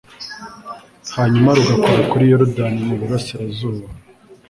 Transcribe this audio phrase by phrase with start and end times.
[1.15, 3.85] hanyuma rugakora kuri yorudani mu burasirazuba